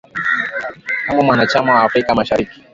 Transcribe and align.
kama 1.07 1.23
mwanachama 1.23 1.73
wa 1.75 1.83
afrika 1.83 2.15
mashariki 2.15 2.63